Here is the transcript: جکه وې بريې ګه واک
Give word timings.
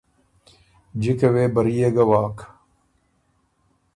جکه 1.01 1.27
وې 1.33 1.45
بريې 1.55 1.87
ګه 1.95 2.03
واک 2.09 2.37